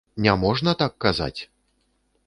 Не 0.27 0.33
можна 0.43 0.73
так 0.81 0.97
казаць. 1.07 1.41